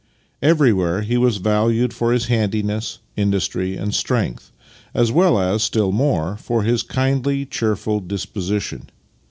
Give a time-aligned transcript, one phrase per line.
[0.41, 4.51] Everywhere he was valued for his handiness, industry and strength,
[4.95, 8.89] as well as, still more, for his kindly, cheerful disposition.